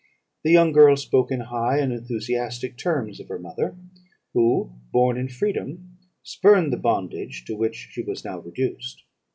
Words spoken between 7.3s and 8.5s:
to which she was now